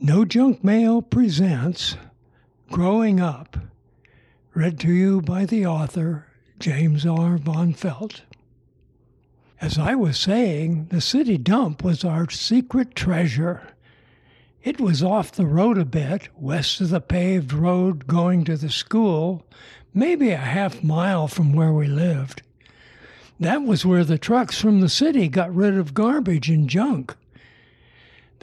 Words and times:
No 0.00 0.24
Junk 0.24 0.64
Mail 0.64 1.02
presents 1.02 1.96
Growing 2.68 3.20
Up, 3.20 3.56
read 4.52 4.80
to 4.80 4.92
you 4.92 5.22
by 5.22 5.46
the 5.46 5.64
author 5.64 6.26
James 6.58 7.06
R. 7.06 7.38
Von 7.38 7.72
Felt. 7.74 8.22
As 9.60 9.78
I 9.78 9.94
was 9.94 10.18
saying, 10.18 10.88
the 10.90 11.00
city 11.00 11.38
dump 11.38 11.84
was 11.84 12.04
our 12.04 12.28
secret 12.28 12.96
treasure. 12.96 13.68
It 14.64 14.80
was 14.80 15.00
off 15.00 15.30
the 15.30 15.46
road 15.46 15.78
a 15.78 15.84
bit, 15.84 16.28
west 16.36 16.80
of 16.80 16.90
the 16.90 17.00
paved 17.00 17.52
road 17.52 18.08
going 18.08 18.44
to 18.46 18.56
the 18.56 18.70
school, 18.70 19.46
maybe 19.94 20.30
a 20.30 20.38
half 20.38 20.82
mile 20.82 21.28
from 21.28 21.52
where 21.52 21.72
we 21.72 21.86
lived. 21.86 22.42
That 23.38 23.62
was 23.62 23.86
where 23.86 24.04
the 24.04 24.18
trucks 24.18 24.60
from 24.60 24.80
the 24.80 24.88
city 24.88 25.28
got 25.28 25.54
rid 25.54 25.78
of 25.78 25.94
garbage 25.94 26.50
and 26.50 26.68
junk. 26.68 27.14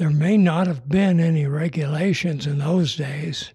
There 0.02 0.10
may 0.10 0.36
not 0.36 0.66
have 0.66 0.90
been 0.90 1.20
any 1.20 1.46
regulations 1.46 2.48
in 2.48 2.58
those 2.58 2.96
days. 2.96 3.52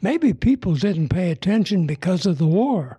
Maybe 0.00 0.32
people 0.32 0.74
didn't 0.74 1.10
pay 1.10 1.30
attention 1.30 1.86
because 1.86 2.24
of 2.24 2.38
the 2.38 2.46
war. 2.46 2.98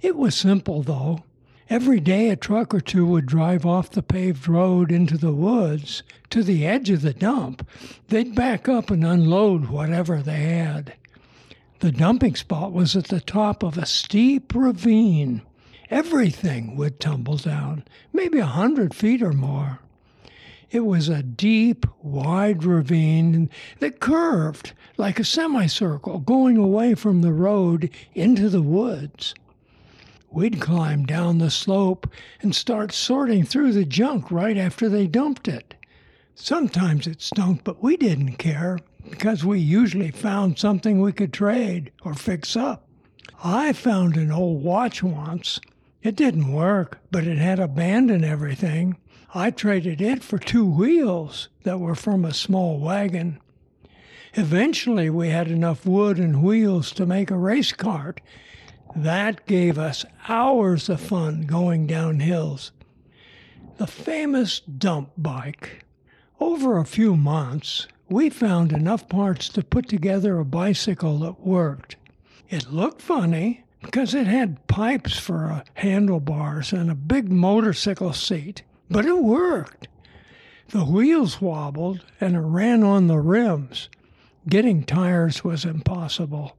It 0.00 0.14
was 0.14 0.36
simple, 0.36 0.84
though. 0.84 1.24
Every 1.68 1.98
day 1.98 2.28
a 2.30 2.36
truck 2.36 2.72
or 2.72 2.80
two 2.80 3.04
would 3.04 3.26
drive 3.26 3.66
off 3.66 3.90
the 3.90 4.00
paved 4.04 4.46
road 4.46 4.92
into 4.92 5.18
the 5.18 5.32
woods 5.32 6.04
to 6.30 6.44
the 6.44 6.64
edge 6.64 6.88
of 6.90 7.02
the 7.02 7.12
dump. 7.12 7.68
They'd 8.06 8.32
back 8.36 8.68
up 8.68 8.92
and 8.92 9.04
unload 9.04 9.68
whatever 9.68 10.22
they 10.22 10.42
had. 10.54 10.94
The 11.80 11.90
dumping 11.90 12.36
spot 12.36 12.70
was 12.70 12.94
at 12.94 13.08
the 13.08 13.20
top 13.20 13.64
of 13.64 13.76
a 13.76 13.86
steep 13.86 14.54
ravine. 14.54 15.42
Everything 15.90 16.76
would 16.76 17.00
tumble 17.00 17.38
down, 17.38 17.82
maybe 18.12 18.38
a 18.38 18.46
hundred 18.46 18.94
feet 18.94 19.20
or 19.20 19.32
more. 19.32 19.80
It 20.70 20.86
was 20.86 21.08
a 21.08 21.22
deep, 21.22 21.84
wide 22.00 22.62
ravine 22.62 23.50
that 23.80 23.98
curved 23.98 24.72
like 24.96 25.18
a 25.18 25.24
semicircle 25.24 26.20
going 26.20 26.56
away 26.56 26.94
from 26.94 27.22
the 27.22 27.32
road 27.32 27.90
into 28.14 28.48
the 28.48 28.62
woods. 28.62 29.34
We'd 30.30 30.60
climb 30.60 31.06
down 31.06 31.38
the 31.38 31.50
slope 31.50 32.08
and 32.40 32.54
start 32.54 32.92
sorting 32.92 33.44
through 33.44 33.72
the 33.72 33.84
junk 33.84 34.30
right 34.30 34.56
after 34.56 34.88
they 34.88 35.08
dumped 35.08 35.48
it. 35.48 35.74
Sometimes 36.36 37.08
it 37.08 37.20
stunk, 37.20 37.64
but 37.64 37.82
we 37.82 37.96
didn't 37.96 38.36
care 38.36 38.78
because 39.10 39.44
we 39.44 39.58
usually 39.58 40.12
found 40.12 40.56
something 40.56 41.00
we 41.00 41.12
could 41.12 41.32
trade 41.32 41.90
or 42.02 42.14
fix 42.14 42.54
up. 42.54 42.86
I 43.42 43.72
found 43.72 44.16
an 44.16 44.30
old 44.30 44.62
watch 44.62 45.02
once. 45.02 45.58
It 46.02 46.14
didn't 46.14 46.52
work, 46.52 47.00
but 47.10 47.26
it 47.26 47.38
had 47.38 47.58
a 47.58 47.66
band 47.66 48.10
and 48.10 48.24
everything. 48.24 48.96
I 49.32 49.50
traded 49.52 50.00
it 50.00 50.24
for 50.24 50.38
two 50.38 50.66
wheels 50.66 51.48
that 51.62 51.78
were 51.78 51.94
from 51.94 52.24
a 52.24 52.34
small 52.34 52.80
wagon. 52.80 53.38
Eventually, 54.34 55.08
we 55.08 55.28
had 55.28 55.48
enough 55.48 55.86
wood 55.86 56.18
and 56.18 56.42
wheels 56.42 56.90
to 56.92 57.06
make 57.06 57.30
a 57.30 57.36
race 57.36 57.72
cart, 57.72 58.20
that 58.96 59.46
gave 59.46 59.78
us 59.78 60.04
hours 60.28 60.88
of 60.88 61.00
fun 61.00 61.42
going 61.42 61.86
down 61.86 62.20
hills. 62.20 62.72
The 63.76 63.86
famous 63.86 64.60
dump 64.60 65.10
bike. 65.16 65.84
Over 66.40 66.78
a 66.78 66.84
few 66.84 67.16
months, 67.16 67.86
we 68.08 68.30
found 68.30 68.72
enough 68.72 69.08
parts 69.08 69.48
to 69.50 69.62
put 69.62 69.88
together 69.88 70.38
a 70.38 70.44
bicycle 70.44 71.18
that 71.20 71.40
worked. 71.40 71.96
It 72.48 72.72
looked 72.72 73.00
funny 73.00 73.62
because 73.80 74.12
it 74.12 74.26
had 74.26 74.66
pipes 74.66 75.18
for 75.18 75.46
uh, 75.46 75.62
handlebars 75.74 76.72
and 76.72 76.90
a 76.90 76.96
big 76.96 77.30
motorcycle 77.30 78.12
seat, 78.12 78.62
but 78.90 79.06
it 79.06 79.22
worked. 79.22 79.88
The 80.70 80.84
wheels 80.84 81.40
wobbled 81.40 82.04
and 82.20 82.34
it 82.34 82.40
ran 82.40 82.82
on 82.82 83.06
the 83.06 83.18
rims. 83.18 83.88
Getting 84.48 84.84
tires 84.84 85.44
was 85.44 85.64
impossible. 85.64 86.56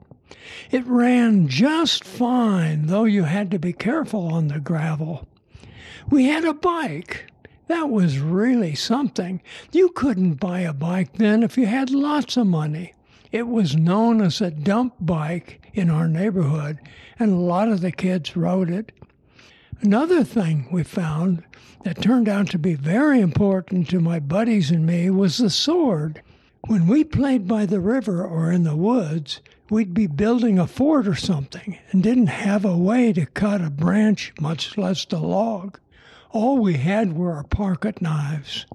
It 0.71 0.85
ran 0.85 1.47
just 1.47 2.03
fine, 2.03 2.87
though 2.87 3.03
you 3.03 3.23
had 3.23 3.51
to 3.51 3.59
be 3.59 3.73
careful 3.73 4.27
on 4.33 4.47
the 4.47 4.59
gravel. 4.59 5.27
We 6.09 6.25
had 6.25 6.45
a 6.45 6.53
bike. 6.53 7.25
That 7.67 7.89
was 7.89 8.19
really 8.19 8.75
something. 8.75 9.41
You 9.71 9.89
couldn't 9.89 10.35
buy 10.35 10.61
a 10.61 10.73
bike 10.73 11.17
then 11.17 11.43
if 11.43 11.57
you 11.57 11.65
had 11.65 11.89
lots 11.89 12.37
of 12.37 12.47
money. 12.47 12.93
It 13.31 13.47
was 13.47 13.77
known 13.77 14.21
as 14.21 14.41
a 14.41 14.51
dump 14.51 14.95
bike 14.99 15.65
in 15.73 15.89
our 15.89 16.07
neighborhood, 16.07 16.79
and 17.17 17.31
a 17.31 17.35
lot 17.35 17.69
of 17.69 17.79
the 17.79 17.91
kids 17.93 18.35
rode 18.35 18.69
it. 18.69 18.91
Another 19.83 20.23
thing 20.23 20.67
we 20.71 20.83
found 20.83 21.43
that 21.85 22.03
turned 22.03 22.29
out 22.29 22.51
to 22.51 22.59
be 22.59 22.75
very 22.75 23.19
important 23.19 23.89
to 23.89 23.99
my 23.99 24.19
buddies 24.19 24.69
and 24.69 24.85
me 24.85 25.09
was 25.09 25.39
the 25.39 25.49
sword. 25.49 26.21
When 26.67 26.85
we 26.85 27.03
played 27.03 27.47
by 27.47 27.65
the 27.65 27.79
river 27.79 28.23
or 28.23 28.51
in 28.51 28.63
the 28.63 28.75
woods, 28.75 29.41
we'd 29.71 29.95
be 29.95 30.05
building 30.05 30.59
a 30.59 30.67
fort 30.67 31.07
or 31.07 31.15
something 31.15 31.79
and 31.89 32.03
didn't 32.03 32.27
have 32.27 32.63
a 32.63 32.77
way 32.77 33.11
to 33.13 33.25
cut 33.25 33.59
a 33.59 33.71
branch, 33.71 34.33
much 34.39 34.77
less 34.77 35.07
a 35.11 35.17
log. 35.17 35.79
All 36.29 36.59
we 36.59 36.75
had 36.75 37.13
were 37.13 37.33
our 37.33 37.43
pocket 37.43 38.03
knives. 38.03 38.67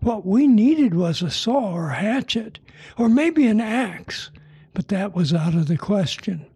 What 0.00 0.24
we 0.24 0.46
needed 0.46 0.94
was 0.94 1.20
a 1.20 1.30
saw 1.30 1.74
or 1.74 1.90
hatchet, 1.90 2.60
or 2.96 3.10
maybe 3.10 3.46
an 3.46 3.60
axe, 3.60 4.30
but 4.72 4.88
that 4.88 5.14
was 5.14 5.34
out 5.34 5.54
of 5.54 5.68
the 5.68 5.76
question. 5.76 6.46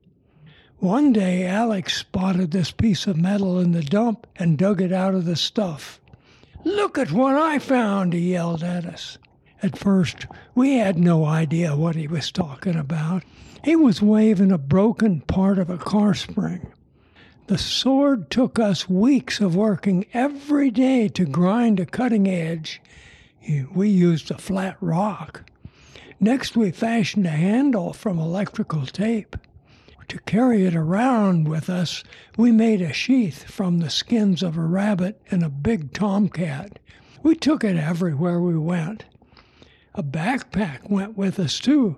One 0.81 1.13
day, 1.13 1.45
Alex 1.45 1.95
spotted 1.99 2.53
this 2.53 2.71
piece 2.71 3.07
of 3.07 3.19
metal 3.19 3.61
in 3.61 3.73
the 3.73 3.83
dump 3.83 4.27
and 4.37 4.57
dug 4.57 4.81
it 4.81 4.93
out 4.93 5.15
of 5.15 5.27
the 5.27 5.37
stuff. 5.37 6.01
Look 6.65 6.97
at 6.97 7.13
what 7.13 7.37
I 7.37 7.59
found, 7.59 8.15
he 8.15 8.33
yelled 8.33 8.63
at 8.63 8.87
us. 8.87 9.19
At 9.63 9.79
first, 9.79 10.27
we 10.55 10.79
had 10.79 10.97
no 10.97 11.27
idea 11.27 11.77
what 11.77 11.97
he 11.97 12.07
was 12.07 12.33
talking 12.33 12.77
about. 12.77 13.25
He 13.63 13.77
was 13.77 14.01
waving 14.01 14.51
a 14.51 14.57
broken 14.57 15.21
part 15.21 15.59
of 15.59 15.69
a 15.69 15.77
car 15.77 16.15
spring. 16.15 16.73
The 17.49 17.59
sword 17.59 18.31
took 18.31 18.59
us 18.59 18.89
weeks 18.89 19.39
of 19.39 19.55
working 19.55 20.07
every 20.15 20.71
day 20.71 21.09
to 21.09 21.27
grind 21.27 21.79
a 21.79 21.85
cutting 21.85 22.27
edge. 22.27 22.81
We 23.75 23.91
used 23.91 24.31
a 24.31 24.39
flat 24.39 24.79
rock. 24.81 25.51
Next, 26.19 26.57
we 26.57 26.71
fashioned 26.71 27.27
a 27.27 27.31
handle 27.31 27.93
from 27.93 28.19
electrical 28.19 28.87
tape. 28.87 29.37
To 30.11 30.19
carry 30.27 30.67
it 30.67 30.75
around 30.75 31.49
with 31.49 31.71
us, 31.71 32.03
we 32.37 32.51
made 32.51 32.83
a 32.83 32.93
sheath 32.93 33.45
from 33.45 33.79
the 33.79 33.89
skins 33.89 34.43
of 34.43 34.57
a 34.57 34.61
rabbit 34.61 35.23
and 35.31 35.45
a 35.45 35.49
big 35.49 35.93
tomcat. 35.93 36.81
We 37.23 37.37
took 37.37 37.63
it 37.63 37.77
everywhere 37.77 38.41
we 38.41 38.59
went. 38.59 39.05
A 39.95 40.03
backpack 40.03 40.91
went 40.91 41.17
with 41.17 41.39
us, 41.39 41.61
too. 41.61 41.97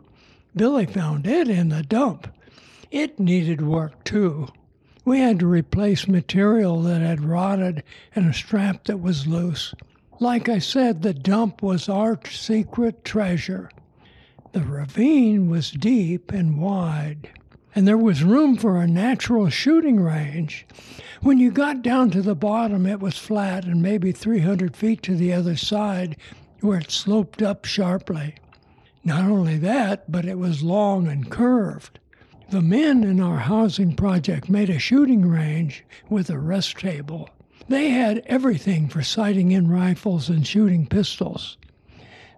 Billy 0.55 0.85
found 0.85 1.27
it 1.27 1.49
in 1.49 1.71
the 1.71 1.83
dump. 1.83 2.29
It 2.91 3.19
needed 3.19 3.63
work 3.63 4.05
too. 4.05 4.49
We 5.07 5.21
had 5.21 5.39
to 5.39 5.47
replace 5.47 6.07
material 6.07 6.83
that 6.83 7.01
had 7.01 7.25
rotted 7.25 7.83
and 8.15 8.29
a 8.29 8.35
strap 8.35 8.85
that 8.85 9.01
was 9.01 9.27
loose. 9.27 9.75
Like 10.21 10.51
I 10.51 10.59
said, 10.59 11.01
the 11.01 11.15
dump 11.15 11.63
was 11.63 11.89
our 11.89 12.21
secret 12.31 13.07
treasure. 13.07 13.71
The 14.53 14.61
ravine 14.61 15.49
was 15.49 15.71
deep 15.71 16.31
and 16.31 16.61
wide, 16.61 17.31
and 17.75 17.89
there 17.89 17.99
was 17.99 18.23
room 18.23 18.57
for 18.57 18.77
a 18.77 18.87
natural 18.87 19.49
shooting 19.49 20.01
range. 20.01 20.67
When 21.23 21.39
you 21.39 21.51
got 21.51 21.83
down 21.83 22.11
to 22.11 22.23
the 22.23 22.35
bottom, 22.35 22.87
it 22.87 23.01
was 23.01 23.17
flat 23.17 23.65
and 23.65 23.81
maybe 23.81 24.13
300 24.13 24.77
feet 24.77 25.03
to 25.05 25.15
the 25.15 25.33
other 25.33 25.57
side, 25.57 26.17
where 26.61 26.79
it 26.79 26.91
sloped 26.91 27.43
up 27.43 27.65
sharply. 27.65 28.35
Not 29.05 29.25
only 29.25 29.57
that, 29.59 30.11
but 30.11 30.25
it 30.25 30.39
was 30.39 30.63
long 30.63 31.09
and 31.09 31.31
curved. 31.31 31.99
The 32.51 32.61
men 32.61 33.03
in 33.03 33.21
our 33.21 33.39
housing 33.39 33.97
project 33.97 34.51
made 34.51 34.69
a 34.69 34.79
shooting 34.79 35.27
range 35.27 35.85
with 36.11 36.29
a 36.29 36.39
rest 36.39 36.77
table. 36.79 37.31
They 37.69 37.91
had 37.91 38.23
everything 38.27 38.89
for 38.89 39.03
sighting 39.03 39.53
in 39.53 39.71
rifles 39.71 40.29
and 40.29 40.47
shooting 40.47 40.87
pistols. 40.87 41.57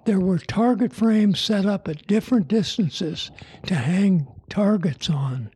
There 0.04 0.20
were 0.20 0.38
target 0.38 0.92
frames 0.92 1.40
set 1.40 1.66
up 1.66 1.88
at 1.88 2.06
different 2.06 2.46
distances 2.46 3.30
to 3.66 3.74
hang 3.74 4.28
targets 4.54 5.10
on. 5.10 5.50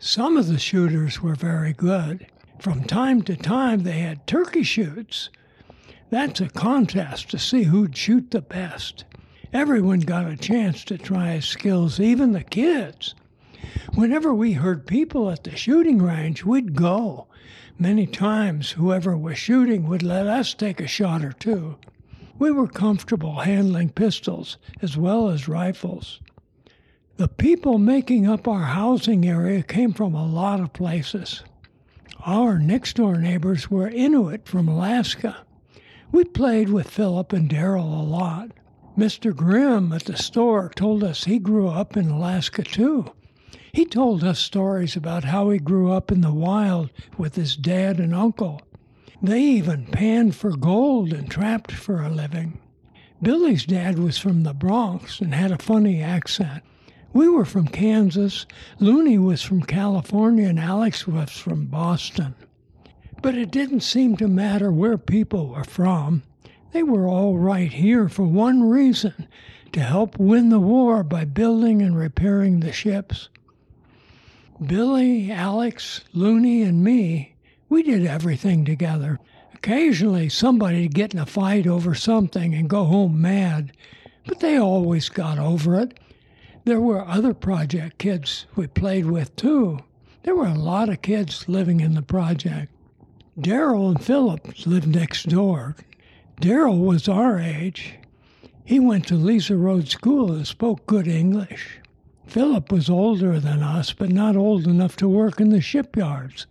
Some 0.00 0.36
of 0.36 0.48
the 0.48 0.58
shooters 0.58 1.22
were 1.22 1.36
very 1.36 1.72
good. 1.72 2.26
From 2.58 2.82
time 2.82 3.22
to 3.22 3.36
time, 3.36 3.84
they 3.84 4.00
had 4.00 4.26
turkey 4.26 4.64
shoots. 4.64 5.30
That's 6.10 6.40
a 6.40 6.48
contest 6.48 7.30
to 7.30 7.38
see 7.38 7.62
who'd 7.62 7.96
shoot 7.96 8.32
the 8.32 8.40
best. 8.40 9.04
Everyone 9.52 10.00
got 10.00 10.26
a 10.26 10.36
chance 10.36 10.82
to 10.86 10.98
try 10.98 11.34
his 11.34 11.44
skills, 11.44 12.00
even 12.00 12.32
the 12.32 12.42
kids. 12.42 13.14
Whenever 13.94 14.34
we 14.34 14.54
heard 14.54 14.88
people 14.88 15.30
at 15.30 15.44
the 15.44 15.54
shooting 15.54 16.02
range, 16.02 16.42
we'd 16.42 16.74
go. 16.74 17.28
Many 17.78 18.08
times, 18.08 18.72
whoever 18.72 19.16
was 19.16 19.38
shooting 19.38 19.86
would 19.86 20.02
let 20.02 20.26
us 20.26 20.54
take 20.54 20.80
a 20.80 20.88
shot 20.88 21.24
or 21.24 21.32
two. 21.32 21.76
We 22.36 22.50
were 22.50 22.66
comfortable 22.66 23.36
handling 23.36 23.90
pistols 23.90 24.56
as 24.82 24.96
well 24.96 25.28
as 25.28 25.46
rifles. 25.46 26.20
The 27.18 27.28
people 27.28 27.78
making 27.78 28.26
up 28.26 28.46
our 28.46 28.64
housing 28.64 29.26
area 29.26 29.62
came 29.62 29.94
from 29.94 30.14
a 30.14 30.26
lot 30.26 30.60
of 30.60 30.74
places. 30.74 31.42
Our 32.26 32.58
next 32.58 32.96
door 32.96 33.16
neighbors 33.16 33.70
were 33.70 33.88
Inuit 33.88 34.46
from 34.46 34.68
Alaska. 34.68 35.38
We 36.12 36.24
played 36.24 36.68
with 36.68 36.90
Philip 36.90 37.32
and 37.32 37.48
Daryl 37.48 38.00
a 38.00 38.02
lot. 38.02 38.50
Mr. 38.98 39.34
Grimm 39.34 39.94
at 39.94 40.04
the 40.04 40.16
store 40.18 40.70
told 40.76 41.02
us 41.02 41.24
he 41.24 41.38
grew 41.38 41.68
up 41.68 41.96
in 41.96 42.10
Alaska 42.10 42.62
too. 42.62 43.10
He 43.72 43.86
told 43.86 44.22
us 44.22 44.38
stories 44.38 44.94
about 44.94 45.24
how 45.24 45.48
he 45.48 45.58
grew 45.58 45.90
up 45.90 46.12
in 46.12 46.20
the 46.20 46.34
wild 46.34 46.90
with 47.16 47.34
his 47.34 47.56
dad 47.56 47.98
and 47.98 48.14
uncle. 48.14 48.60
They 49.22 49.40
even 49.40 49.86
panned 49.86 50.36
for 50.36 50.54
gold 50.54 51.14
and 51.14 51.30
trapped 51.30 51.72
for 51.72 52.02
a 52.02 52.10
living. 52.10 52.58
Billy's 53.22 53.64
dad 53.64 53.98
was 53.98 54.18
from 54.18 54.42
the 54.42 54.52
Bronx 54.52 55.18
and 55.20 55.34
had 55.34 55.50
a 55.50 55.56
funny 55.56 56.02
accent. 56.02 56.62
We 57.16 57.30
were 57.30 57.46
from 57.46 57.68
Kansas, 57.68 58.44
Looney 58.78 59.16
was 59.16 59.40
from 59.40 59.62
California, 59.62 60.48
and 60.48 60.60
Alex 60.60 61.06
was 61.06 61.30
from 61.30 61.64
Boston. 61.64 62.34
But 63.22 63.34
it 63.34 63.50
didn't 63.50 63.80
seem 63.80 64.18
to 64.18 64.28
matter 64.28 64.70
where 64.70 64.98
people 64.98 65.48
were 65.48 65.64
from. 65.64 66.24
They 66.72 66.82
were 66.82 67.08
all 67.08 67.38
right 67.38 67.72
here 67.72 68.10
for 68.10 68.24
one 68.24 68.64
reason 68.64 69.28
to 69.72 69.80
help 69.80 70.18
win 70.18 70.50
the 70.50 70.60
war 70.60 71.02
by 71.02 71.24
building 71.24 71.80
and 71.80 71.96
repairing 71.96 72.60
the 72.60 72.70
ships. 72.70 73.30
Billy, 74.66 75.32
Alex, 75.32 76.02
Looney, 76.12 76.60
and 76.60 76.84
me, 76.84 77.34
we 77.70 77.82
did 77.82 78.04
everything 78.04 78.66
together. 78.66 79.18
Occasionally, 79.54 80.28
somebody'd 80.28 80.94
get 80.94 81.14
in 81.14 81.20
a 81.20 81.24
fight 81.24 81.66
over 81.66 81.94
something 81.94 82.54
and 82.54 82.68
go 82.68 82.84
home 82.84 83.22
mad, 83.22 83.72
but 84.26 84.40
they 84.40 84.58
always 84.58 85.08
got 85.08 85.38
over 85.38 85.80
it. 85.80 85.98
There 86.66 86.80
were 86.80 87.06
other 87.06 87.32
project 87.32 87.98
kids 87.98 88.46
we 88.56 88.66
played 88.66 89.06
with, 89.06 89.36
too. 89.36 89.78
There 90.24 90.34
were 90.34 90.48
a 90.48 90.58
lot 90.58 90.88
of 90.88 91.00
kids 91.00 91.48
living 91.48 91.78
in 91.78 91.94
the 91.94 92.02
project. 92.02 92.72
Daryl 93.38 93.90
and 93.90 94.04
Philip 94.04 94.66
lived 94.66 94.88
next 94.88 95.28
door. 95.28 95.76
Daryl 96.40 96.84
was 96.84 97.06
our 97.08 97.38
age. 97.38 97.94
He 98.64 98.80
went 98.80 99.06
to 99.06 99.14
Lieser 99.14 99.56
Road 99.56 99.86
School 99.86 100.32
and 100.32 100.44
spoke 100.44 100.84
good 100.86 101.06
English. 101.06 101.78
Philip 102.26 102.72
was 102.72 102.90
older 102.90 103.38
than 103.38 103.62
us, 103.62 103.92
but 103.92 104.10
not 104.10 104.34
old 104.34 104.66
enough 104.66 104.96
to 104.96 105.08
work 105.08 105.40
in 105.40 105.50
the 105.50 105.60
shipyards. 105.60 106.48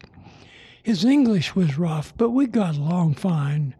His 0.81 1.03
English 1.03 1.57
was 1.57 1.77
rough, 1.77 2.13
but 2.15 2.29
we 2.29 2.47
got 2.47 2.77
along 2.77 3.15
fine. 3.15 3.75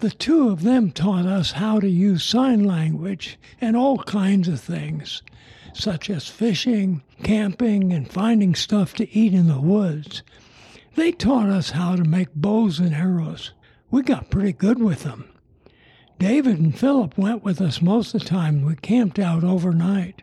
The 0.00 0.10
two 0.10 0.50
of 0.50 0.62
them 0.62 0.92
taught 0.92 1.26
us 1.26 1.52
how 1.52 1.80
to 1.80 1.88
use 1.88 2.22
sign 2.22 2.62
language 2.62 3.36
and 3.60 3.76
all 3.76 3.98
kinds 3.98 4.46
of 4.46 4.60
things, 4.60 5.22
such 5.74 6.08
as 6.08 6.28
fishing, 6.28 7.02
camping, 7.24 7.92
and 7.92 8.08
finding 8.08 8.54
stuff 8.54 8.94
to 8.94 9.12
eat 9.12 9.34
in 9.34 9.48
the 9.48 9.60
woods. 9.60 10.22
They 10.94 11.10
taught 11.10 11.48
us 11.48 11.70
how 11.70 11.96
to 11.96 12.04
make 12.04 12.32
bows 12.34 12.78
and 12.78 12.94
arrows. 12.94 13.52
We 13.90 14.02
got 14.02 14.30
pretty 14.30 14.52
good 14.52 14.80
with 14.80 15.02
them. 15.02 15.30
David 16.20 16.58
and 16.58 16.78
Philip 16.78 17.18
went 17.18 17.42
with 17.42 17.60
us 17.60 17.82
most 17.82 18.14
of 18.14 18.20
the 18.20 18.26
time. 18.26 18.62
We 18.62 18.76
camped 18.76 19.18
out 19.18 19.42
overnight. 19.42 20.22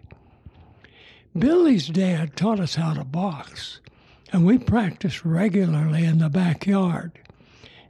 Billy's 1.38 1.88
dad 1.88 2.38
taught 2.38 2.62
us 2.62 2.76
how 2.76 2.94
to 2.94 3.04
box, 3.04 3.82
and 4.32 4.46
we 4.46 4.58
practiced 4.58 5.26
regularly 5.26 6.06
in 6.06 6.20
the 6.20 6.30
backyard. 6.30 7.20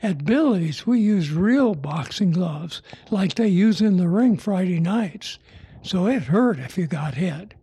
At 0.05 0.23
Billy's, 0.23 0.85
we 0.85 0.99
used 0.99 1.31
real 1.31 1.73
boxing 1.73 2.29
gloves 2.29 2.83
like 3.09 3.33
they 3.33 3.47
use 3.47 3.81
in 3.81 3.97
the 3.97 4.07
ring 4.07 4.37
Friday 4.37 4.79
nights, 4.79 5.39
so 5.81 6.05
it 6.05 6.21
hurt 6.25 6.59
if 6.59 6.77
you 6.77 6.85
got 6.85 7.15
hit. 7.15 7.55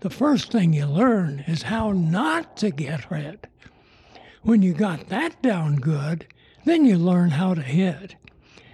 The 0.00 0.08
first 0.08 0.50
thing 0.50 0.72
you 0.72 0.86
learn 0.86 1.44
is 1.46 1.64
how 1.64 1.92
not 1.92 2.56
to 2.56 2.70
get 2.70 3.12
hit. 3.12 3.46
When 4.40 4.62
you 4.62 4.72
got 4.72 5.10
that 5.10 5.42
down 5.42 5.76
good, 5.76 6.26
then 6.64 6.86
you 6.86 6.96
learn 6.96 7.28
how 7.28 7.52
to 7.52 7.60
hit. 7.62 8.14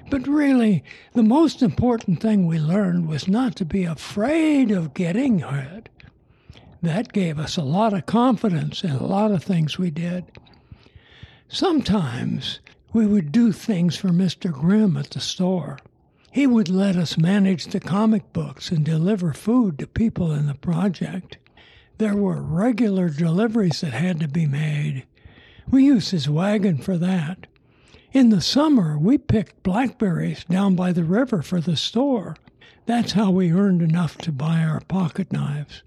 But 0.08 0.28
really, 0.28 0.84
the 1.12 1.24
most 1.24 1.62
important 1.62 2.20
thing 2.20 2.46
we 2.46 2.60
learned 2.60 3.08
was 3.08 3.26
not 3.26 3.56
to 3.56 3.64
be 3.64 3.82
afraid 3.82 4.70
of 4.70 4.94
getting 4.94 5.40
hit 5.40 5.88
that 6.82 7.12
gave 7.12 7.40
us 7.40 7.56
a 7.56 7.62
lot 7.62 7.94
of 7.94 8.06
confidence 8.06 8.84
in 8.84 8.90
a 8.90 9.04
lot 9.04 9.32
of 9.32 9.42
things 9.42 9.76
we 9.76 9.90
did. 9.90 10.24
Sometimes 11.48 12.60
we 12.92 13.06
would 13.06 13.32
do 13.32 13.52
things 13.52 13.96
for 13.96 14.08
Mr. 14.08 14.52
Grimm 14.52 14.96
at 14.96 15.10
the 15.10 15.20
store. 15.20 15.78
He 16.30 16.46
would 16.46 16.68
let 16.68 16.96
us 16.96 17.16
manage 17.16 17.66
the 17.66 17.80
comic 17.80 18.32
books 18.32 18.70
and 18.70 18.84
deliver 18.84 19.32
food 19.32 19.78
to 19.78 19.86
people 19.86 20.32
in 20.32 20.46
the 20.46 20.54
project. 20.54 21.38
There 21.98 22.16
were 22.16 22.42
regular 22.42 23.08
deliveries 23.08 23.80
that 23.80 23.92
had 23.92 24.20
to 24.20 24.28
be 24.28 24.46
made. 24.46 25.06
We 25.70 25.84
used 25.84 26.10
his 26.10 26.28
wagon 26.28 26.78
for 26.78 26.98
that. 26.98 27.46
In 28.12 28.30
the 28.30 28.40
summer, 28.40 28.98
we 28.98 29.18
picked 29.18 29.62
blackberries 29.62 30.44
down 30.44 30.74
by 30.74 30.92
the 30.92 31.04
river 31.04 31.42
for 31.42 31.60
the 31.60 31.76
store. 31.76 32.36
That's 32.86 33.12
how 33.12 33.30
we 33.30 33.52
earned 33.52 33.82
enough 33.82 34.16
to 34.18 34.32
buy 34.32 34.60
our 34.60 34.80
pocket 34.80 35.32
knives. 35.32 35.82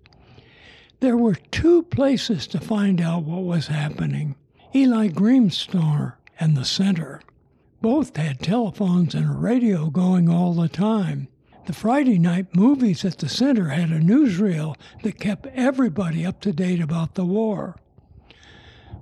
There 0.99 1.15
were 1.17 1.35
two 1.35 1.83
places 1.83 2.45
to 2.47 2.59
find 2.59 2.99
out 2.99 3.23
what 3.23 3.43
was 3.43 3.67
happening 3.67 4.35
Eli 4.75 5.07
Grimm's 5.07 5.57
store 5.57 6.17
and 6.39 6.55
the 6.55 6.65
center. 6.65 7.21
Both 7.81 8.15
had 8.17 8.39
telephones 8.39 9.15
and 9.15 9.29
a 9.29 9.33
radio 9.33 9.89
going 9.89 10.29
all 10.29 10.53
the 10.53 10.69
time. 10.69 11.27
The 11.65 11.73
Friday 11.73 12.17
night 12.17 12.55
movies 12.55 13.05
at 13.05 13.19
the 13.19 13.29
center 13.29 13.69
had 13.69 13.91
a 13.91 13.99
newsreel 13.99 14.75
that 15.03 15.19
kept 15.19 15.47
everybody 15.47 16.25
up 16.25 16.41
to 16.41 16.51
date 16.51 16.81
about 16.81 17.15
the 17.15 17.25
war. 17.25 17.75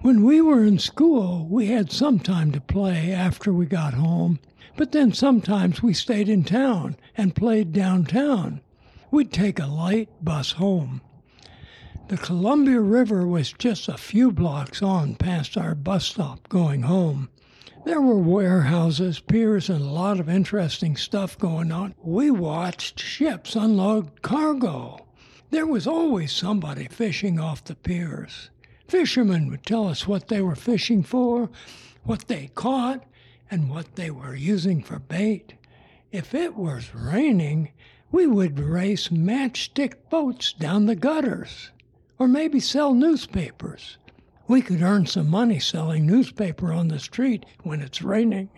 When 0.02 0.24
we 0.24 0.42
were 0.42 0.64
in 0.64 0.78
school, 0.78 1.48
we 1.50 1.68
had 1.68 1.92
some 1.92 2.20
time 2.20 2.52
to 2.52 2.62
play 2.62 3.12
after 3.12 3.52
we 3.52 3.66
got 3.66 3.94
home, 3.96 4.40
but 4.76 4.92
then 4.92 5.12
sometimes 5.12 5.82
we 5.82 5.94
stayed 5.94 6.30
in 6.30 6.44
town 6.44 6.98
and 7.16 7.36
played 7.36 7.74
downtown. 7.74 8.62
We'd 9.10 9.32
take 9.32 9.60
a 9.60 9.66
light 9.66 10.10
bus 10.22 10.52
home. 10.52 11.02
The 12.10 12.16
Columbia 12.16 12.80
River 12.80 13.28
was 13.28 13.52
just 13.52 13.90
a 13.90 13.98
few 13.98 14.32
blocks 14.32 14.82
on 14.82 15.16
past 15.16 15.58
our 15.58 15.76
bus 15.76 16.06
stop 16.06 16.48
going 16.48 16.84
home. 16.84 17.28
There 17.84 18.00
were 18.00 18.18
warehouses, 18.18 19.20
piers, 19.20 19.70
and 19.70 19.82
a 19.82 19.92
lot 19.92 20.22
of 20.22 20.30
interesting 20.30 20.96
stuff 20.96 21.38
going 21.38 21.70
on. 21.70 21.96
We 22.02 22.32
watched 22.32 23.02
ships 23.02 23.58
unload 23.58 24.22
cargo. 24.22 25.06
There 25.50 25.68
was 25.68 25.86
always 25.86 26.32
somebody 26.32 26.88
fishing 26.88 27.42
off 27.42 27.66
the 27.66 27.76
piers. 27.76 28.52
Fishermen 28.88 29.50
would 29.50 29.66
tell 29.66 29.86
us 29.86 30.08
what 30.08 30.30
they 30.30 30.42
were 30.42 30.56
fishing 30.56 31.04
for, 31.04 31.50
what 32.04 32.30
they 32.30 32.52
caught, 32.56 33.04
and 33.52 33.70
what 33.70 33.98
they 33.98 34.12
were 34.12 34.34
using 34.34 34.82
for 34.82 35.00
bait. 35.00 35.56
If 36.14 36.34
it 36.34 36.56
was 36.56 36.96
raining, 36.96 37.74
we 38.14 38.28
would 38.28 38.60
race 38.60 39.10
matchstick 39.10 40.10
boats 40.10 40.54
down 40.54 40.86
the 40.86 40.96
gutters 40.96 41.72
or 42.20 42.28
maybe 42.28 42.60
sell 42.60 42.94
newspapers. 42.94 43.98
We 44.48 44.62
could 44.62 44.82
earn 44.82 45.06
some 45.06 45.30
money 45.30 45.60
selling 45.60 46.06
newspaper 46.06 46.72
on 46.72 46.88
the 46.88 47.00
street 47.00 47.46
when 47.64 47.82
it's 47.82 48.02
raining. 48.02 48.50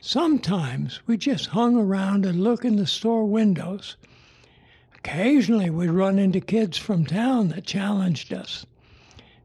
Sometimes 0.00 1.00
we 1.06 1.16
just 1.16 1.46
hung 1.46 1.76
around 1.76 2.24
and 2.24 2.42
looked 2.42 2.64
in 2.64 2.76
the 2.76 2.86
store 2.86 3.26
windows. 3.26 3.96
Occasionally 4.94 5.70
we'd 5.70 5.90
run 5.90 6.18
into 6.18 6.40
kids 6.40 6.78
from 6.78 7.04
town 7.04 7.48
that 7.48 7.66
challenged 7.66 8.32
us. 8.32 8.66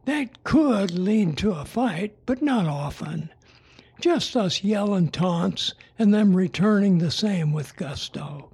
That 0.05 0.43
could 0.43 0.91
lead 0.91 1.37
to 1.37 1.51
a 1.51 1.65
fight, 1.65 2.15
but 2.25 2.41
not 2.41 2.65
often. 2.65 3.29
Just 3.99 4.35
us 4.35 4.63
yelling 4.63 5.09
taunts 5.09 5.73
and 5.99 6.13
them 6.13 6.35
returning 6.35 6.97
the 6.97 7.11
same 7.11 7.53
with 7.53 7.75
gusto. 7.75 8.49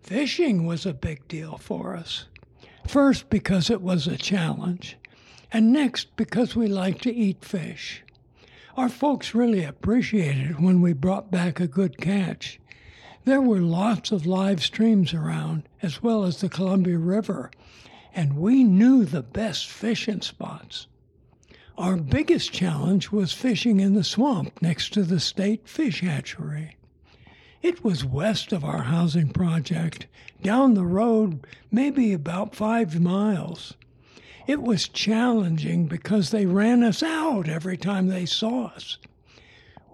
Fishing 0.00 0.64
was 0.64 0.86
a 0.86 0.94
big 0.94 1.28
deal 1.28 1.58
for 1.58 1.94
us. 1.94 2.26
First, 2.86 3.30
because 3.30 3.70
it 3.70 3.80
was 3.80 4.06
a 4.06 4.16
challenge, 4.16 4.96
and 5.52 5.72
next, 5.72 6.14
because 6.16 6.56
we 6.56 6.66
like 6.66 7.00
to 7.02 7.14
eat 7.14 7.44
fish. 7.44 8.02
Our 8.76 8.88
folks 8.88 9.34
really 9.34 9.64
appreciated 9.64 10.60
when 10.60 10.80
we 10.80 10.92
brought 10.92 11.30
back 11.30 11.60
a 11.60 11.66
good 11.66 11.98
catch. 11.98 12.58
There 13.24 13.40
were 13.40 13.60
lots 13.60 14.10
of 14.10 14.26
live 14.26 14.62
streams 14.62 15.14
around, 15.14 15.68
as 15.82 16.02
well 16.02 16.24
as 16.24 16.40
the 16.40 16.48
Columbia 16.48 16.98
River, 16.98 17.50
and 18.14 18.36
we 18.36 18.64
knew 18.64 19.04
the 19.04 19.22
best 19.22 19.68
fishing 19.68 20.20
spots. 20.20 20.86
Our 21.78 21.96
biggest 21.96 22.52
challenge 22.52 23.10
was 23.10 23.32
fishing 23.32 23.80
in 23.80 23.94
the 23.94 24.04
swamp 24.04 24.60
next 24.60 24.92
to 24.94 25.02
the 25.02 25.20
state 25.20 25.68
fish 25.68 26.00
hatchery. 26.00 26.76
It 27.62 27.84
was 27.84 28.04
west 28.04 28.52
of 28.52 28.64
our 28.64 28.82
housing 28.82 29.28
project, 29.28 30.08
down 30.42 30.74
the 30.74 30.84
road, 30.84 31.46
maybe 31.70 32.12
about 32.12 32.56
five 32.56 33.00
miles. 33.00 33.74
It 34.48 34.60
was 34.60 34.88
challenging 34.88 35.86
because 35.86 36.30
they 36.30 36.44
ran 36.44 36.82
us 36.82 37.04
out 37.04 37.48
every 37.48 37.76
time 37.76 38.08
they 38.08 38.26
saw 38.26 38.66
us. 38.66 38.98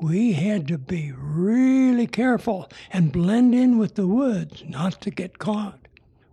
We 0.01 0.33
had 0.33 0.67
to 0.69 0.79
be 0.79 1.13
really 1.13 2.07
careful 2.07 2.71
and 2.91 3.13
blend 3.13 3.55
in 3.55 3.77
with 3.77 3.97
the 3.97 4.07
woods 4.07 4.65
not 4.67 5.03
to 5.03 5.11
get 5.11 5.39
caught. 5.39 5.79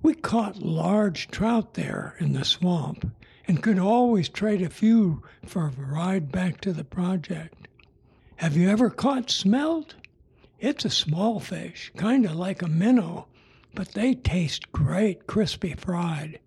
We 0.02 0.14
caught 0.14 0.62
large 0.62 1.28
trout 1.28 1.74
there 1.74 2.16
in 2.18 2.32
the 2.32 2.46
swamp 2.46 3.12
and 3.46 3.62
could 3.62 3.78
always 3.78 4.30
trade 4.30 4.62
a 4.62 4.70
few 4.70 5.22
for 5.46 5.66
a 5.66 5.72
ride 5.72 6.32
back 6.32 6.62
to 6.62 6.72
the 6.72 6.86
project. 6.86 7.68
Have 8.38 8.56
you 8.56 8.70
ever 8.70 8.90
caught 8.90 9.30
smelt? 9.30 9.96
It's 10.68 10.84
a 10.84 10.90
small 10.90 11.40
fish, 11.40 11.92
kind 11.96 12.26
of 12.26 12.34
like 12.34 12.64
a 12.64 12.68
minnow, 12.68 13.28
but 13.76 13.90
they 13.90 14.16
taste 14.16 14.72
great 14.72 15.28
crispy 15.28 15.76
fried. 15.76 16.40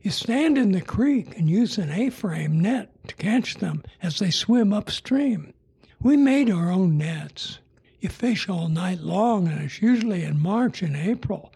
You 0.00 0.12
stand 0.12 0.56
in 0.56 0.72
the 0.72 0.80
creek 0.80 1.36
and 1.36 1.50
use 1.50 1.76
an 1.76 1.90
A 1.90 2.08
frame 2.08 2.58
net 2.58 2.90
to 3.06 3.14
catch 3.16 3.56
them 3.56 3.82
as 4.02 4.18
they 4.18 4.30
swim 4.30 4.72
upstream. 4.72 5.52
We 6.00 6.16
made 6.16 6.50
our 6.50 6.70
own 6.70 6.96
nets. 6.96 7.58
You 8.00 8.08
fish 8.08 8.48
all 8.48 8.70
night 8.70 9.00
long, 9.00 9.46
and 9.46 9.60
it's 9.60 9.82
usually 9.82 10.24
in 10.24 10.40
March 10.40 10.80
and 10.80 10.96
April. 10.96 11.52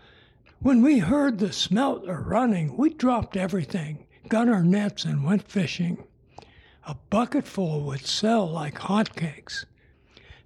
When 0.60 0.82
we 0.82 0.98
heard 0.98 1.38
the 1.38 1.54
smelt 1.54 2.06
are 2.06 2.20
running, 2.20 2.76
we 2.76 2.90
dropped 2.90 3.34
everything, 3.34 4.04
got 4.28 4.46
our 4.46 4.62
nets, 4.62 5.06
and 5.06 5.24
went 5.24 5.50
fishing. 5.50 6.04
A 6.86 6.96
bucketful 7.08 7.80
would 7.84 8.04
sell 8.04 8.46
like 8.46 8.78
hotcakes. 8.78 9.64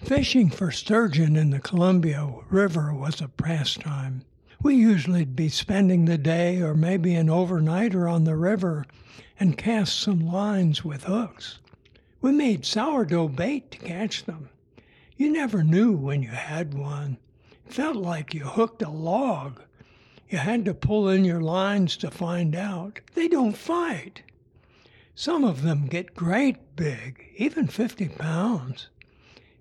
Fishing 0.04 0.50
for 0.50 0.72
sturgeon 0.72 1.36
in 1.36 1.50
the 1.50 1.60
Columbia 1.60 2.28
River 2.50 2.92
was 2.92 3.20
a 3.20 3.28
pastime. 3.28 4.24
We 4.60 4.74
usually'd 4.74 5.36
be 5.36 5.48
spending 5.48 6.04
the 6.04 6.18
day 6.18 6.60
or 6.60 6.74
maybe 6.74 7.14
an 7.14 7.28
overnighter 7.28 8.10
on 8.12 8.24
the 8.24 8.34
river 8.34 8.84
and 9.38 9.56
cast 9.56 9.98
some 10.00 10.26
lines 10.26 10.84
with 10.84 11.04
hooks. 11.04 11.60
We 12.20 12.32
made 12.32 12.66
sourdough 12.66 13.28
bait 13.28 13.70
to 13.70 13.78
catch 13.78 14.24
them. 14.24 14.48
You 15.16 15.30
never 15.30 15.62
knew 15.62 15.92
when 15.92 16.20
you 16.22 16.30
had 16.30 16.74
one. 16.74 17.16
It 17.64 17.72
felt 17.72 17.96
like 17.96 18.34
you 18.34 18.44
hooked 18.44 18.82
a 18.82 18.90
log. 18.90 19.62
You 20.28 20.38
had 20.38 20.64
to 20.64 20.74
pull 20.74 21.08
in 21.08 21.24
your 21.24 21.40
lines 21.40 21.96
to 21.98 22.10
find 22.10 22.56
out. 22.56 22.98
They 23.14 23.28
don't 23.28 23.56
fight. 23.56 24.22
Some 25.14 25.44
of 25.44 25.62
them 25.62 25.86
get 25.86 26.16
great 26.16 26.74
big, 26.74 27.24
even 27.36 27.68
50 27.68 28.08
pounds. 28.08 28.88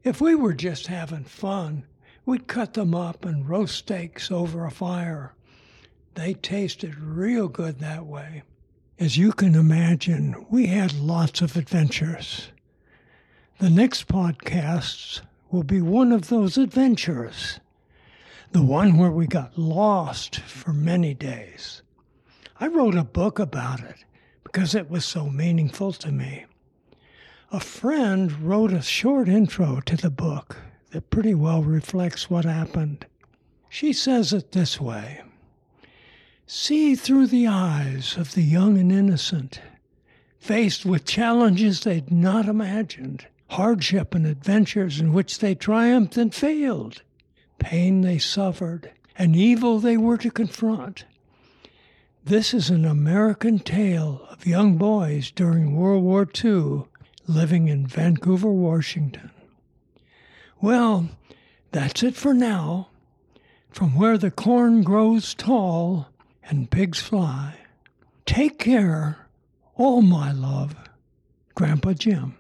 If 0.04 0.20
we 0.20 0.34
were 0.34 0.54
just 0.54 0.88
having 0.88 1.26
fun, 1.26 1.86
we'd 2.26 2.48
cut 2.48 2.74
them 2.74 2.96
up 2.96 3.24
and 3.24 3.48
roast 3.48 3.76
steaks 3.76 4.32
over 4.32 4.66
a 4.66 4.72
fire. 4.72 5.34
They 6.16 6.34
tasted 6.34 7.00
real 7.00 7.48
good 7.48 7.80
that 7.80 8.08
way. 8.08 8.42
As 8.98 9.18
you 9.18 9.32
can 9.32 9.54
imagine, 9.54 10.46
we 10.50 10.68
had 10.68 10.94
lots 10.94 11.42
of 11.42 11.56
adventures. 11.56 12.48
The 13.60 13.70
next 13.70 14.08
podcasts 14.08 15.22
will 15.52 15.64
be 15.64 15.82
one 15.82 16.12
of 16.12 16.30
those 16.30 16.58
adventures, 16.58 17.60
the 18.54 18.64
one 18.64 18.98
where 18.98 19.12
we 19.12 19.28
got 19.28 19.58
lost 19.58 20.40
for 20.40 20.74
many 20.74 21.14
days. 21.14 21.84
I 22.60 22.68
wrote 22.68 22.96
a 22.96 23.04
book 23.04 23.38
about 23.38 23.82
it 23.82 24.04
because 24.44 24.74
it 24.74 24.90
was 24.90 25.06
so 25.06 25.30
meaningful 25.30 25.94
to 25.94 26.12
me. 26.12 26.46
A 27.54 27.60
friend 27.60 28.32
wrote 28.44 28.72
a 28.72 28.82
short 28.82 29.28
intro 29.28 29.82
to 29.82 29.98
the 29.98 30.10
book 30.10 30.56
that 30.92 31.10
pretty 31.10 31.34
well 31.34 31.62
reflects 31.62 32.30
what 32.30 32.46
happened. 32.46 33.06
She 33.68 33.92
says 33.92 34.32
it 34.32 34.54
this 34.54 34.80
way 34.80 35.22
See 36.48 36.96
through 36.96 37.28
the 37.28 37.48
eyes 37.48 38.16
of 38.16 38.36
the 38.36 38.42
young 38.42 38.78
and 38.78 38.90
innocent, 38.90 39.60
faced 40.40 40.86
with 40.86 41.04
challenges 41.04 41.82
they'd 41.82 42.10
not 42.10 42.48
imagined, 42.48 43.28
hardship 43.50 44.16
and 44.16 44.26
adventures 44.26 45.02
in 45.02 45.12
which 45.12 45.40
they 45.40 45.54
triumphed 45.54 46.16
and 46.16 46.34
failed, 46.34 47.02
pain 47.60 48.00
they 48.00 48.18
suffered, 48.18 48.94
and 49.18 49.36
evil 49.36 49.78
they 49.80 49.98
were 49.98 50.18
to 50.20 50.32
confront. 50.32 51.04
This 52.24 52.54
is 52.54 52.70
an 52.70 52.86
American 52.86 53.60
tale 53.60 54.26
of 54.30 54.48
young 54.48 54.78
boys 54.78 55.32
during 55.32 55.76
World 55.76 56.04
War 56.06 56.26
II 56.46 56.86
living 57.28 57.68
in 57.68 57.88
Vancouver, 57.88 58.50
Washington. 58.50 59.32
Well, 60.60 61.10
that's 61.72 62.04
it 62.04 62.16
for 62.16 62.34
now. 62.34 62.90
From 63.70 63.96
where 63.96 64.18
the 64.18 64.32
corn 64.32 64.84
grows 64.84 65.34
tall 65.34 66.10
and 66.44 66.70
pigs 66.70 67.00
fly. 67.02 67.56
Take 68.26 68.60
care, 68.60 69.28
all 69.76 70.02
my 70.02 70.32
love, 70.32 70.76
Grandpa 71.56 71.94
Jim. 71.94 72.36